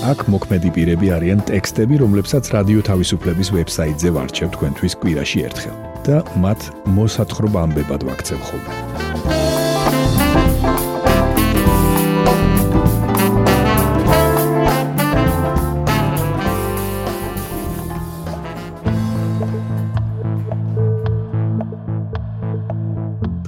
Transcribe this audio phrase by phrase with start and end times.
[0.00, 5.76] აქ მოქმედი პირები არიან ტექსტები, რომლებსაც რადიო თავისუფლების ვებსაიტზე ვარჩევ თქვენთვის კვირაში ერთხელ
[6.08, 6.60] და მათ
[6.96, 8.72] მოსათხრობ ამბებად ვაქცევ ხოლმე.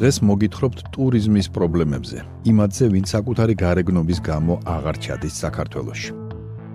[0.03, 2.19] დღეს მოგითხრობთ ტურიზმის პრობლემებზე.
[2.51, 6.22] იმათზე, ვინც საკუთარი გარეგნობის გამო აღარ ჩადის საქართველოში.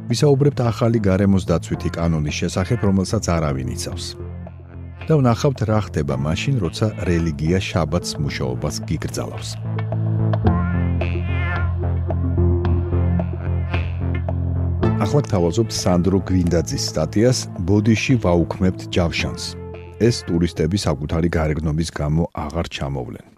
[0.08, 4.08] ვისაუბრებთ ახალი გარემოს დაცვითი კანონის შესახებ, რომელსაც არავინ იცავს.
[5.08, 9.50] და ვნახავთ რა ხდება მაშინ, როცა რელიგია შაბათს მუშაობას გიგრძალავს.
[15.08, 19.44] ახლა თავაზობ სანდრო გვინდაძის სტატიას ბოდიში ვაუქმებთ ჯავშანს.
[20.04, 23.37] ეს ტურისტები საკუთარი გარეგნობის გამო აღარ ჩამოვლენ.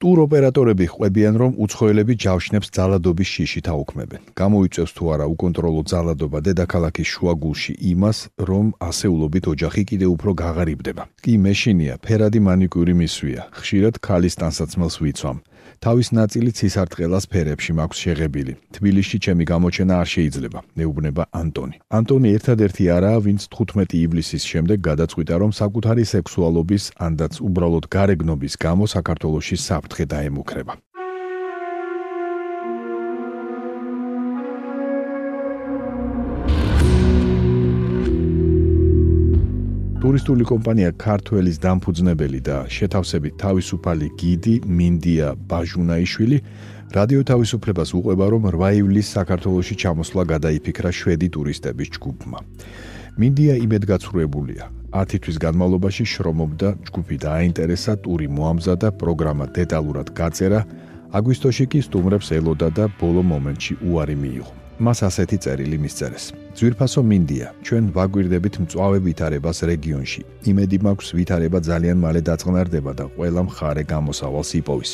[0.00, 4.20] ტურ ოპერატორები ყვებიან, რომ უცხოელები ჯავშნებს ძალადობის შიშით აუქმებენ.
[4.32, 11.02] გამოიწევს თუ არა უკონტროლო ძალადობა დედაქალაქის შუაგულში იმას, რომ ასეულობით ოჯახი კიდე უფრო გაღარიბდება.
[11.20, 15.38] კი მეშინია, ფერადი მანიკური მისვია, ხშირად ქალის ტანსაცმელს ვიცვამ.
[15.80, 18.52] თავის ნაწილი ცისარტყელას ფერებში მაქვს შეღებილი.
[18.76, 21.76] თბილისში ჩემი გამოჩენა არ შეიძლება, მეუბნება ანტონი.
[21.98, 28.84] ანტონი ერთადერთი არაა, ვინც 15 ივლისის შემდეგ გადაწყვიტა, რომ საკუთარი სექსუალობის ანდაც უბრალოდ გარეგნობის გამო
[28.96, 30.72] საქართველოსში საფრთხე დაემუქრება.
[40.00, 46.38] ტურისტული კომპანია ქართველის დამფუძნებელი და შეთავსებით თავისუფალი გიდი მინდია ბაჟუნაიშვილი
[46.96, 52.38] რადიო თავისუფლებას უყვება რომ 8 ივლისს საქართველოსში ჩამოსვლა გადაიფიქრა შვედი ტურისტების ჯგუფმა.
[53.20, 54.64] მინდია იმედგაცრუებულია.
[54.96, 60.60] 10 თვის განმავლობაში შრომობდა ჯგუფი დააინტერესა ტური მოამზადა პროგრამა დეტალურად გაწერა
[61.12, 64.69] აგვისტოში კი სტუმრებს ელოდა და ბოლო მომენტში უარი მიიღო.
[64.80, 66.24] მას ასეთი წერილი მისწერეს.
[66.56, 70.20] ძვირფასო მინდია, ჩვენ ვაგვირდებით მწვავე ვითარებას რეგიონში.
[70.50, 74.90] იმედი მაქვს ვითარება ძალიან მალე დაწყნარდება და ყველა მხარე გამოსავალს იპოვის.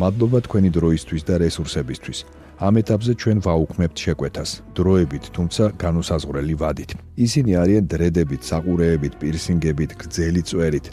[0.00, 2.18] მადლობა თქვენი დროისთვის და რესურსებისთვის.
[2.60, 6.90] ამ ეტაპზე ჩვენ ვაუქმებთ შეკვეთას, დროებით, თუმცა განუსაზღვრელი ვადით.
[7.26, 10.86] ისინი არიან დრედებით, საყურეებით, პირსინგებით, გრძელი წვერით.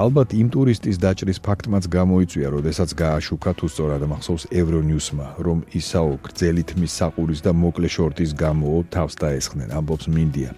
[0.00, 6.70] ალბათ იმ ტურისტის დაჭრის ფაქტმაც გამოიწვია, როდესაც გააშუქა თუ სწორად მახსოვს Euronews-მა, რომ ისაო გრძელით
[6.80, 10.50] მის საყურის და მოკლე შორტის გამო თავს დაესხნენ, ამბობს მინდია.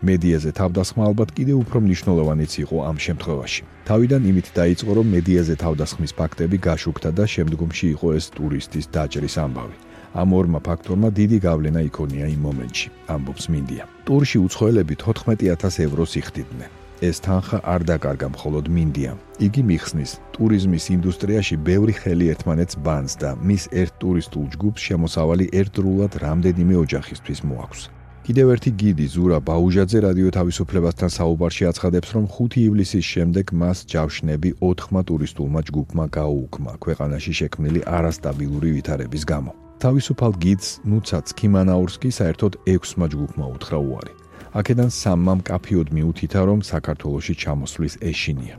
[0.00, 3.62] მედიაზე თავდასხმა ალბათ კიდევ უფრო მნიშვნელოვანიც იყო ამ შემთხვევაში.
[3.84, 9.76] თავიდან იმით დაიწყო, რომ მედიაზე თავდასხმის ფაქტები გაშუქდა და შემდგომში იყო ეს ტურისტის დაჭრის ამბავი.
[10.16, 13.84] ამ ორმა ფაქტორმა დიდი გავლენა იქონია იმ მომენტში, ამბობს მინდია.
[14.08, 16.85] ტურში უცხოელები 14000 ევროს იხდიდნენ.
[17.04, 19.18] ეს თანხა არ დაკარგა მხოლოდ მინდიამ.
[19.46, 26.12] იგი მიხსნის, ტურიზმის ინდუსტრიაში ბევრი ხელი ერთმანეთს ბანს და მის ერთ ტურისტულ ჯგუფს შემოსავალი ერთდროულად
[26.24, 27.82] რამდენიმე ოჯახისთვის მოაქვს.
[28.26, 34.50] კიდევ ერთი გიდი ზურა ბაუჟაძე რადიო თავისუფლებასთან საუბარში აცხადებს, რომ 5 ივლისის შემდეგ მას ჯავშნები
[34.58, 39.52] 4 ტურისტულმა ჯგუფმა გაუუქმა ქვეყანაში შექმნილი არასტაბილური ვითარების გამო.
[39.78, 44.25] თავისუფალ გიდს ნუცაც კიმანაურსკი საერთოდ 6 ჯგუფმა უთხრა უარი.
[44.56, 48.56] აქედან სამმა მკაფიოდ მიუთითა, რომ საქართველოსი ჩამოსვლის ეშინია.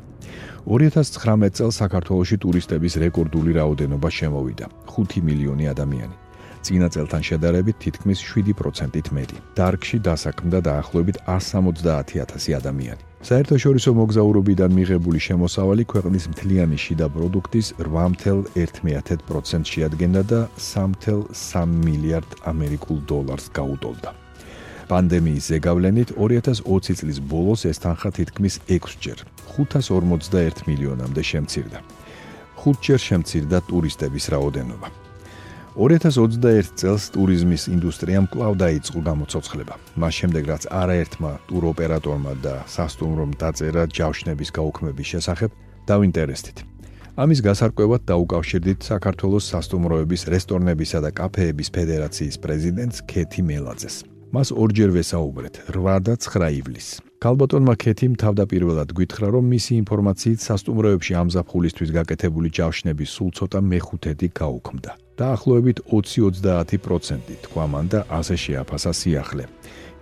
[0.68, 6.16] 2019 წელს საქართველოსი ტურისტების რეკორდული რაოდენობა შემოვიდა 5 მილიონი ადამიანი.
[6.68, 9.38] წინა წელთან შედარებით თითქმის 7%-ით მეტი.
[9.58, 13.02] დარგში დასაქმდა დაახლოებით 170000 ადამიანი.
[13.28, 23.48] საერთაშორისო მოგზაურობიდან მიღებული შემოსავალი ქვეყნის მთლიანი შიდა პროდუქტის 8.1%-ს შეადგენდა და 3.3 მილიარდ ამერიკულ დოლარს
[23.58, 24.27] გაუტოლდა.
[24.88, 29.24] პანდემიის ზეგავლენით 2020 წლის ბოლოს ეს თანხა თითქმის 6ჯერ
[29.58, 31.80] 551 მილიონამდე შემცირდა.
[32.62, 34.88] 5ჯერ შემცირდა ტურისტების რაოდენობა.
[35.78, 39.74] 2021 წელს ტურიზმის ინდუსტრიამ კვლავ დაიწყო გამოცოცხლება.
[40.02, 45.50] მას შემდეგ რაც არაერთმა ტუროპერატორმა და სასტუმრომ დაწერა ჯავშნების გაუქმების შესახებ,
[45.86, 46.58] დავინტერესდით.
[47.18, 54.17] ამის გასარკვევად დაუკავშირდით საქართველოს სასტუმროების, რესტორნებისა და კაფეების ფედერაციის პრეზიდენტს ქეთი მელაძეს.
[54.36, 57.00] მას ორჯერ ვესაუბრეთ 8 და 9 ივლისს.
[57.24, 64.92] კალბატონმა ქეთიმ თავდაპირველად გითხრა, რომ მისი ინფორმაციით სასტუმროებში ამზაფხულისთვის გაკეთებული ჯავშნების სულ ცოტა მეხუთედი გაუქმდა.
[65.18, 69.44] დაახლოებით 20-30% თქვა მან და ასე შეაფასა სიახლე.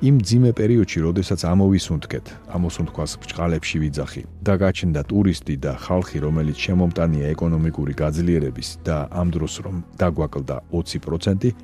[0.04, 7.26] იმ ძიმე პერიოდში, როდესაც ამოვისუნთქეთ, ამოსუნთქვას ბჭყალებში ვიძახი და გაჩნდა ტურისტი და ხალხი, რომელიც შემომტანია
[7.32, 11.56] ეკონომიკური გაძლიერების და ამ დროს რომ დაგვაკლდა 20%,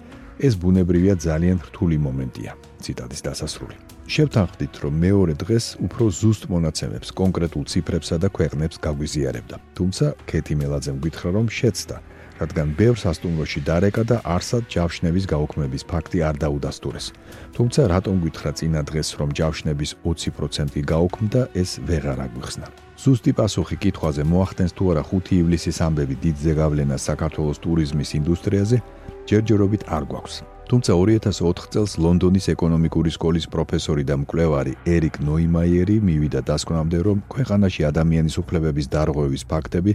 [0.48, 2.52] ეს ბუნებრივია ძალიან რთული მომენტია.
[2.82, 3.76] ციტატის დასასრული.
[4.12, 9.56] შევთანხმდით, რომ მეორე დღეს უფრო ზუსტ მონაცემებს, კონკრეტულ ციფრებსა და ქვეყნებს გაგვიზიარებდა.
[9.78, 11.98] თუმცა ქეთი მელაძემ გითხრა, რომ შეცდა
[12.42, 17.06] რადგან ბევრ სასტუმროში დარეკა და არსად ჯავშნების გაუქმების ფაქტი არ დაუდასტურეს.
[17.54, 22.68] თუმცა რატომ გითხრა წინა დღეს რომ ჯავშნების 20% გაუქმდა, ეს ვეღარ აგვიხსნა.
[23.02, 28.78] ზუსტი პასუხი კითხვაზე მოახდენს თუ არა 5 ივლისის ამბები დიდზე გავლენას საქართველოს ტურიზმის ინდუსტრიაზე,
[29.26, 30.36] ჯერჯერობით არ გვაქვს.
[30.70, 37.82] თუმცა 2004 წელს ლონდონის ეკონომიკური სკოლის პროფესორი და მკვლევარი ერიკ ნოიმაიერი მივიდა დასკვნამდე, რომ ქვეყანაში
[37.90, 39.94] ადამიანის უფლებების დარღვევის ფაქტები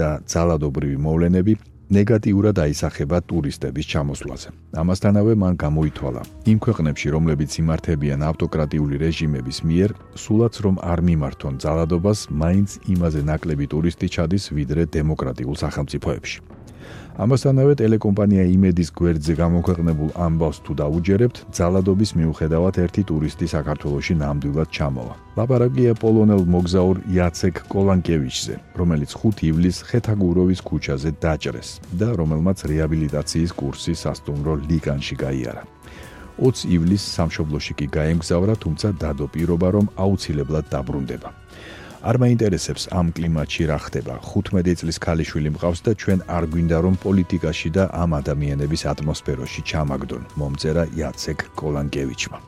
[0.00, 1.52] და ძალადობრივი მოვლენები
[1.86, 4.48] ნეგატიურად აისახება ტურისტების ჩამოსვლაზე.
[4.82, 12.18] ამასთანავე მან გამოითვალა, იმ ქვეყნებში, რომლებიც იმართებიან ავტოკრატიული რეჟიმების მიერ, სულაც რომ არ მიმართონ ძალადობას,
[12.42, 16.55] მაინც იმაზე ნაკლები ტურისტი ჩადის, ვიდრე დემოკრატიულ სახელმწიფოებში.
[17.16, 25.14] ამასთანავე ტელეკომპანია იმედის გვერდზე გამოქვეყნებულ ამბავს თუ დაუჯერებთ, ძალადობის მიუხედავად ერთი ტურისტი საქართველოში ნამდვილად ჩამოვა.
[25.36, 33.94] ლაპარაკია პოლონელ მოგზაურ იაცეკ კოლანკევიჩზე, რომელიც 5 ივლისს ხეთაგუროვის ქუჩაზე დაჭრეს და რომელმაც რეაბილიტაციის კურსი
[33.96, 35.64] სასტუმრო ლიგანში გაიარა.
[36.36, 41.45] 20 ივლისს სამშობლოში კი გაემგზავრა, თუმცა დადო პირობა, რომ აუცილებლად დაბრუნდება.
[42.06, 44.14] არ მაინტერესებს ამ კლიმატში რა ხდება.
[44.22, 50.22] 15 წლის ქალიშვილი მყავს და ჩვენ არ გვინდა რომ პოლიტიკაში და ამ ადამიანების ატმოსფეროში ჩამაგდონ.
[50.38, 52.38] მომწერა იაცეკ კოლანკევიჩმა.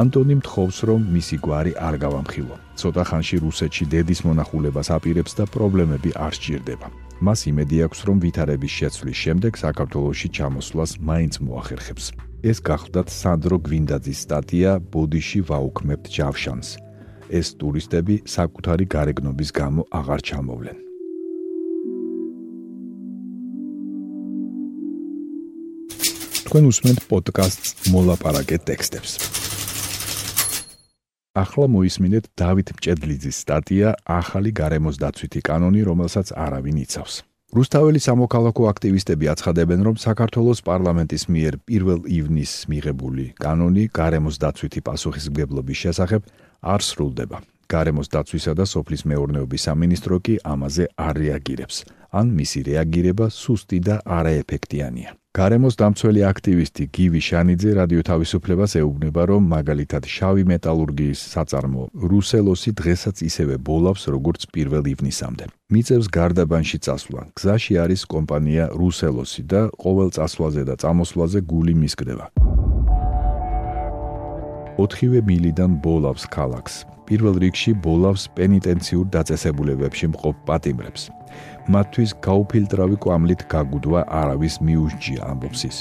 [0.00, 2.54] ანტონი მთხოვს რომ მისი გვარი არ გავამხილო.
[2.80, 6.86] ცოტა ხანში რუსეთში დედის მონახულებას აპირებს და პრობლემები არ სჭირდება.
[7.24, 12.04] მას იმედი აქვს რომ ვითარების შეცვლის შემდეგ საქართველოსში ჩამოსვლას მაინც მოახერხებს.
[12.50, 16.68] ეს გახლდათ სანდრო გვინდაძის სტატია ბოდიში ვაუქმებთ ჯავშანს.
[17.28, 20.78] ეს ტურისტები საკუთარი გარეგნობის გამო აღარ ჩამოვლენ.
[26.44, 29.12] თქვენ უსმენთ პოდკასტს მოლაპარაკე ტექსტებს.
[31.34, 37.26] ახლა მოისმინეთ დავით მჭედლიძის სტატია ახალი გარემოს დაცვითი კანონი, რომელსაც არავინ იცავს.
[37.54, 45.78] რუსთაველი სამოქალაქო აქტივისტები აცხადებენ, რომ საქართველოს პარლამენტის მიერ 1 ივნისს მიღებული კანონი გარემოს დაცვითი პასუხისმგებლობის
[45.84, 46.22] შესახებ
[46.64, 47.38] არ სრულდება.
[47.68, 51.76] გარემოს დაცვისა და სოფლის მეურნეობის სამინისტრო კი ამაზე არ რეაგირებს.
[52.14, 55.10] ან მისი რეაგირება სუსტი და არაეფექტიანია.
[55.34, 63.16] გარემოს დამცველი აქტივისტი გივი შანიძე რადიო თავისუფლებას ეუბნება, რომ მაგალითად შავი მეტალურგიის საწარმო რუსელოსი დღესაც
[63.28, 65.44] ისევე ბოლავს, როგორც 1 ივნისამდე.
[65.74, 67.20] მიწევს გარდაბანში წასვლა.
[67.34, 72.30] გზაში არის კომპანია რუსელოსი და ყოველ წასვლაზე და წამოსვლაზე გული მისკდება.
[74.78, 76.74] ოთხივე მილიდან ბოლავს ქალაქს.
[77.06, 81.02] პირველ რიგში ბოლავს პენიტენციურ დაწესებულებებში მყოფ პატიმრებს.
[81.70, 85.76] მათთვის გაუფილტრავი კვამლით გაგუდვა არავის მიუსჯია ამბობს ის.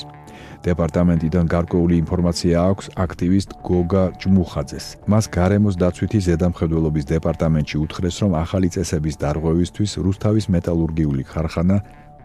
[0.64, 4.86] დეპარტამენტიდან გარკვეული ინფორმაცია აქვს აქტივისტ გოგა ჯმუხაძეს.
[5.12, 11.78] მას გარემოს დაცვითი ზედამხედველობის დეპარტამენტში უთხრეს, რომ ახალი წესების დარღვევისთვის რუსთავის მეტალურგიული ხარხანა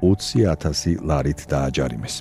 [0.02, 2.14] 20000 ლარით დააჯარიმეს.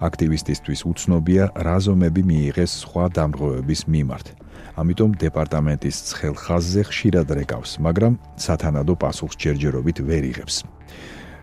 [0.00, 4.26] აქტივისტისთვის უცნობია რა ზომები მიიღეს სხვა დამრღვევების მიმართ.
[4.76, 10.56] ამიტომ დეპარტამენტის ცხელ ხაზზე ხშირად რეკავს, მაგრამ სათანადო პასუხს ჯერჯერობით ვერ იღებს.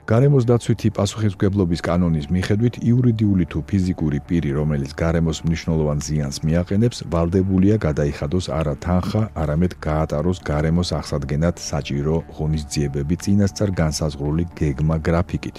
[0.03, 7.75] გარემოს დაცვითი პასუხისმგებლობის კანონის მიხედვით იურიდიული თუ ფიზიკური პირი, რომელიც გარემოს მნიშვნელოვან ზიანს მიაყენებს, ვალდებულია
[7.79, 15.57] გადაიხადოს არა თანხა, არამედ გაატაროს გარემოს აღსადგენად საჭირო ღონისძიებები წინასწარ განსაზღვრული გეგმა გრაფიკით.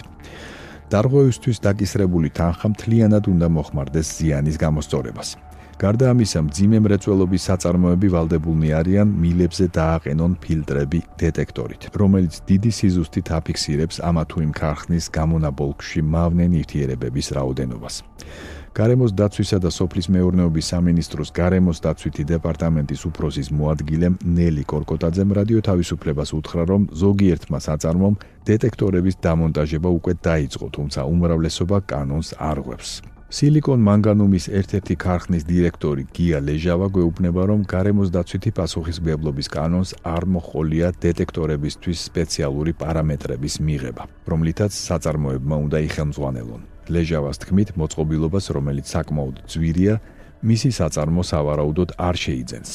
[0.95, 5.29] დარღვევისთვის დაკისრებული თანხა მთლიანად უნდა მოხმარდეს ზიანის გამოსწორებას.
[5.75, 13.97] გარდა ამისა, მძიმე მრეწველობის საწარმოები ვალდებულნი არიან მილებზე დააყენონ ფილტრები დეტექტორით, რომელიც დიდი სიზუსტით აფიქსირებს
[14.07, 17.95] ამა თუ იმ ქარხნის გამონაბოლქში მავნე ნივთიერებების რაოდენობას.
[18.75, 26.35] გარემოს დაცვისა და სოფლის მეურნეობის სამინისტროს გარემოს დაცვითი დეპარტამენტის უფროსის მოადგილე ნელი კორკოტაძემ რადიო თავისუფლებას
[26.35, 28.19] უთხრა, რომ ზოგიერთმა საწარმომ
[28.51, 32.93] დეტექტორების დამონტაჟება უკვე დაიწყო, თუმცა უმრავლესობა კანონს არ ღვევს.
[33.35, 40.93] სილიკონ მანგანუმის ერთ-ერთი ქარხნის დირექტორი გია ლეჟავა გვეუბნება, რომ გარემოს დაცვითი პასუხისმგებლობის კანონს არ მოხოლია
[41.07, 46.74] დეტექტორებისთვის სპეციალური პარამეტრების მიღება, რომლითაც საწარმოებმა უნდა იხელმძღვანელონ.
[46.93, 49.95] ლეჟავას თქმით, მოწყობილობას, რომელიც საკმაოდ ძვირია,
[50.45, 52.71] მისი საწარმო სავარაუდოდ არ შეიძენს.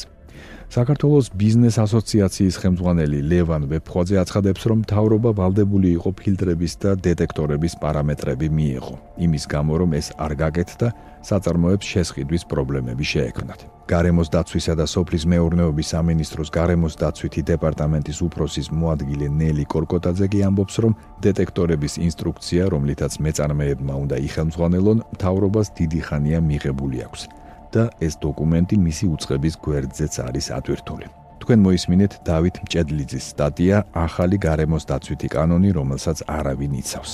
[0.69, 8.47] საქართველოს ბიზნეს ასოციაციის ხელმძღვანელი ლევან ვეფხვაძე აცხადებს, რომ თავრობა ვალდებული იყო ფილტრების და დეტექტორების პარამეტრები
[8.53, 8.93] მიიღო,
[9.25, 10.87] იმის გამო რომ ეს არ გაკეთდა,
[11.25, 13.59] საწარმოებს შესყიდვის პრობლემები შეექმნათ.
[13.89, 20.75] გარემოს დაცვისა და სოფლის მეურნეობის სამინისტროს გარემოს დაცვითი დეპარტამენტის უფროსის მოადგილე ნელი კორკოტაძე კი ამბობს,
[20.85, 20.93] რომ
[21.25, 27.48] დეტექტორების ინსტრუქცია, რომლითაც მეწარმეებმა უნდა იხელმძღვანელონ, თავრობას დიდი ხანია მიღებული აქვს.
[27.73, 31.07] და ეს დოკუმენტი მისი უცხების გვერდზეც არის ატვირთული.
[31.39, 37.13] თქვენ მოისმინეთ დავით მჭედლიძის სტატია ახალი გარემოს დაცვითი კანონი, რომელსაც არავინ იცავს.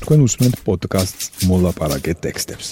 [0.00, 2.68] თქვენ უსმენთ პოდკასტს მოლაპარაკე ტექსტებს.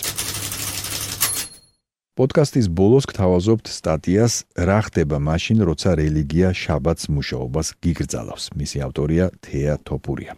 [2.18, 8.44] პოდკასტის ბოლოს გთავაზობთ სტატიას რა ხდება მაშინ, როცა რელიგია შაბათს მუშაობას გიგრძალავს.
[8.58, 10.34] მისი ავტორია თეა თოფურია.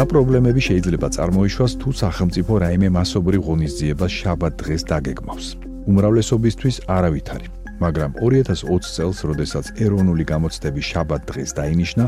[0.00, 5.46] რა პრობლემები შეიძლება წარმოიშვას თუ სახელმწიფო რაიმე მასობრივ ღონისძიებას შაბათ დღეს დაგეგმავს?
[5.92, 7.46] უმრავლესობისთვის არავითარი,
[7.84, 12.04] მაგრამ 2020 წელს, როდესაც ეროვნული გამოცდები შაბათ დღეს დაინიშნა,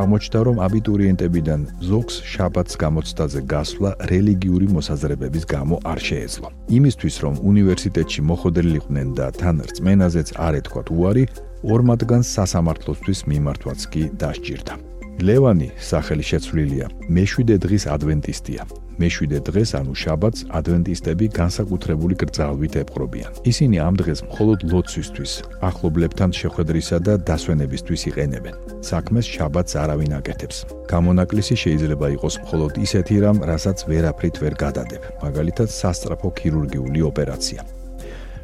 [0.00, 6.48] აღმოჩნდა, რომ აბიტურიენტებიდან ზოგს შაბათს გამოცდაზე გასვლა რელიგიური მოსაზრებების გამო არ შეეძლო.
[6.78, 11.24] იმისთვის, რომ უნივერსიტეტში მოხდელილიყვნენ და თან რწმენაზეც არ ეთქვათ უარი,
[11.72, 14.95] ორ მათგანს სასამართლოსთვის მიმართვაც კი დასჭირდა.
[15.22, 18.62] ლევანი სახელი შეცვლილია მეშვიდე დღის ადვენტისტია.
[18.96, 23.30] მეშვიდე დღეს ანუ შაბათს ადვენტისტები განსაკუთრებული გრძალვით ეპყრობიან.
[23.50, 25.32] ისინი ამ დღეს მხოლოდ ლოცვისთვის,
[25.68, 28.54] ახლობლებთან შეხვედრისა და დასვენებისთვის იყენებენ.
[28.80, 30.56] საქმეს შაბათს არავინ აკეთებს.
[30.92, 37.60] გამონაკლისი შეიძლება იყოს მხოლოდ ისეთი რამ, რასაც ვერაფრით ვერ გადადებ, მაგალითად სასწრაფო ქირურგიული ოპერაცია.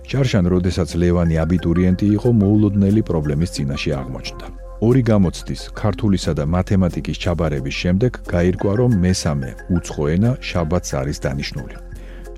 [0.08, 4.61] ჩარშან, როდესაც ლევანი აბიტურიენტი იყო, მოულოდნელი პრობლემის წინაშე აღმოჩნდა.
[4.82, 11.76] ორი გამოცდის, ქართულისა და მათემატიკის ჩაბარების შემდეგ გაირკვა, რომ მესამე უცხო ენა შაბათს არის დანიშნული.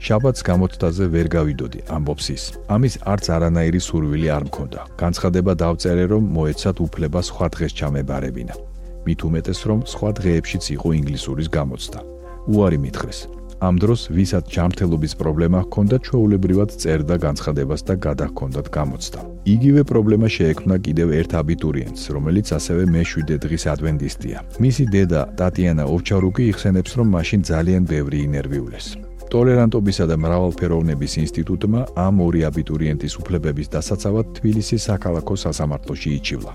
[0.04, 2.42] შაბათს გამოცდაზე ვერ გავიდოდი, ამბობს ის.
[2.68, 4.80] ამის არც არანაირი სურვილი არ მქონდა.
[5.00, 8.54] განცხადება დავწერე, რომ მოეცათ უფლება სხვა დღეს ჩამებარებინა.
[9.08, 12.00] მით უმეტეს, რომ სხვა დღეებშიც იყო ინგლისურის გამოცდა.
[12.52, 13.18] უარი მითხრეს.
[13.60, 19.20] ამ დროს ვისაც ჯანმრთელობის პრობლემა ჰქონდა, ჩვეულებრივად წერდა განცხადებას და გადაჰქონდათ გამოცდა.
[19.54, 24.38] იგივე პრობლემა შეექმნა კიდევ ერთ აბიტურიენტს, რომელიც ასევე მე-7 დღის ადვენტისტია.
[24.64, 28.86] მისი დედა ტატიანა ოვჩარუკი იხსენებს, რომ მაშინ ძალიან ბევრი ინერვიულეს.
[29.34, 36.52] ტოლერანტობისა და მრავალფეროვნების ინსტიტუტმა ამ ორი აბიტურიენტის უფლებების დასაცავად თბილისის საქალაქო სასამართლოში იჩივლა.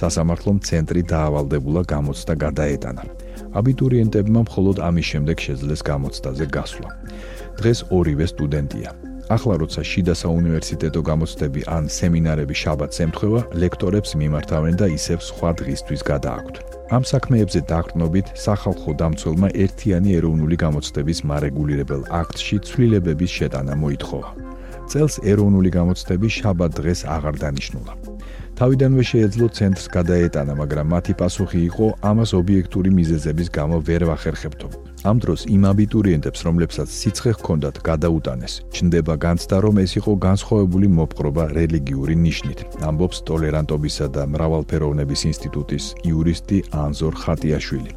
[0.00, 3.02] სასამართლომ ცენტრი დაავალდებულა გამოცდა გადაეტანა.
[3.58, 6.90] აბიტურიენტებმა მხოლოდ ამის შემდეგ შეძლეს გამოცდაზე გასვლა.
[7.58, 8.90] დღეს ორივე სტუდენტია.
[9.30, 16.00] ახლა როცა შიდა საუნივერსიტეტო გამოცდები ან სემინარები შაბათს ემთხვევა, ლექტორებს მიმართავენ და ისევ სხვა დღისთვის
[16.10, 16.54] გადააქვთ.
[16.96, 24.28] ამ საქმეებზე დაყრდნობით სახალხო დამცველმა ერთიანი ეროვნული გამოცდების მარეგულირებელ აქტში ცვლილებების შეტანა მოითხოვა.
[24.90, 27.92] წელს ეროვნული გამოცდები შაბათ დღეს აღარ დანიშნულა.
[28.60, 34.68] თავიდანვე შეეძლო ცენტრს გადაეტანა, მაგრამ მათი პასუხი იყო ამას ობიექტური მიზეზების გამო ვერ ვახერხებთო.
[35.08, 38.54] ამ დროს იმ აბიტურიენტებს, რომლებსაც სიცხე ჰქონდათ, გადაუტანეს.
[38.76, 42.58] ჩნდება განცდა, რომ ეს იყო განსხვავებული მოპყრობა რელიგიური ნიშნით.
[42.84, 47.92] ამბობს ტოლერანტობისა და მრავალფეროვნების ინსტიტუტის იურისტი ანზორ ხატიაშვილი.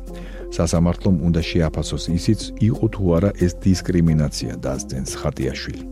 [0.58, 2.40] სასამართლომ უნდა შეაფასოს ისიც,
[2.70, 5.84] იყო თუ არა ეს დისკრიმინაცია, დასძენს ხატიაშვილი.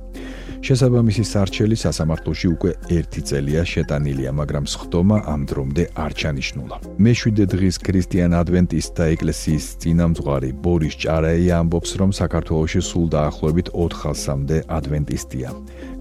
[0.61, 6.75] შესაბამისი სარჩელი სასამართლოში უკვე 1 წელია შეტანილია, მაგრამ სხდომა ამ დრომდე არ ჩანიშნულა.
[7.01, 15.49] მე-7 დღის ქრისტიან ადვენტისტთა ეკლესიის წინამძღვარი ბორის ჭარაი ამბობს, რომ საქართველოში სულ დაახლოებით 400-მდე ადვენტისტია.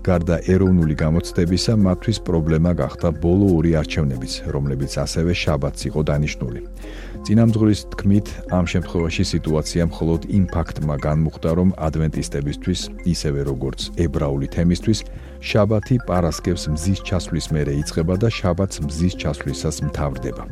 [0.01, 6.61] გარდა ეროვნული გამოცდებისა, მათთვის პრობლემა გახდა ბოლო ორი არჩევნებიც, რომლებიც ასევე შაბათს იყო დანიშნული.
[7.27, 12.81] წინამძღვრის თქმით, ამ შემთხვევაში სიტუაცია მხოლოდ იმ ფაქტმა განმუხტა, რომ ადვენტისტებისთვის,
[13.13, 15.01] ისევე როგორც ებრაული თემისთვის,
[15.41, 20.45] შაბათი პარასკევს მზის ჩასვლის მერე იწყება და შაბათს მზის ჩასვლისას მთავრდება.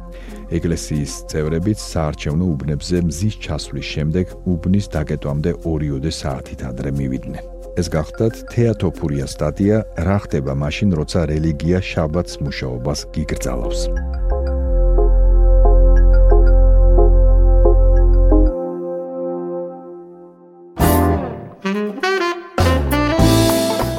[0.49, 7.45] ეკლესიის წევრებიც საარჩევნო უბნებზე მზის ჩასვლის შემდეგ უბნის დაკეტვამდე 2-ოდე საათით ადრე მივიდნენ.
[7.79, 13.83] ეს გახდათ თეატოფურია სტატია რა ხდება მაშინ როცა რელიგია შაბათს მუშაობას გიგრძალავს.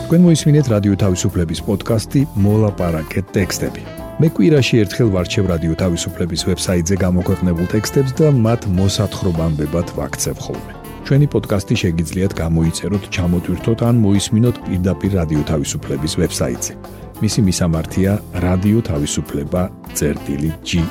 [0.09, 3.81] თქვენ მოისმინეთ რადიო თავისუფლების პოდკასტი მოლაპარაკე ტექსტები.
[4.17, 9.65] მე კვირაში ერთხელ ვარჩევ რადიო თავისუფლების ვებსაიტზე გამოქვეყნებულ ტექსტებს და მათ მოსათხრობამდე
[9.99, 10.73] ვაქცევ ხოლმე.
[11.05, 16.73] ჩვენი პოდკასტი შეგიძლიათ გამოიწეროთ, ჩამოტვირთოთ ან მოისმინოთ პირდაპირ რადიო თავისუფლების ვებსაიტზე.
[17.21, 18.11] მისი მისამართია
[18.45, 20.81] რადიო თავისუფლება.ge.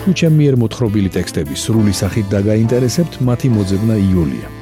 [0.00, 4.61] თუ ჩემი მიერ მოთხრობილი ტექსტები სრული სახით დაგაინტერესებთ, მათი მოძებნა იულია.